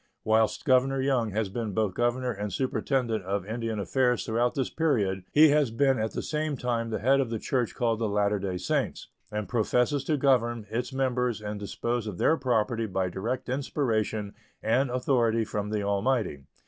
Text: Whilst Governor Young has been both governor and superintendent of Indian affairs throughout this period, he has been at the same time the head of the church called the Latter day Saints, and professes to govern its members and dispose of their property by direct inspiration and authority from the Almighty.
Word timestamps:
Whilst 0.23 0.65
Governor 0.65 0.99
Young 0.99 1.29
has 1.29 1.47
been 1.49 1.73
both 1.73 1.93
governor 1.93 2.31
and 2.31 2.51
superintendent 2.51 3.23
of 3.23 3.45
Indian 3.45 3.77
affairs 3.77 4.25
throughout 4.25 4.55
this 4.55 4.71
period, 4.71 5.25
he 5.31 5.49
has 5.49 5.69
been 5.69 5.99
at 5.99 6.13
the 6.13 6.23
same 6.23 6.57
time 6.57 6.89
the 6.89 6.97
head 6.97 7.19
of 7.21 7.29
the 7.29 7.37
church 7.37 7.75
called 7.75 7.99
the 7.99 8.09
Latter 8.09 8.39
day 8.39 8.57
Saints, 8.57 9.09
and 9.31 9.47
professes 9.47 10.03
to 10.05 10.17
govern 10.17 10.65
its 10.71 10.91
members 10.91 11.39
and 11.39 11.59
dispose 11.59 12.07
of 12.07 12.17
their 12.17 12.35
property 12.35 12.87
by 12.87 13.09
direct 13.09 13.47
inspiration 13.47 14.33
and 14.63 14.89
authority 14.89 15.45
from 15.45 15.69
the 15.69 15.83
Almighty. 15.83 16.45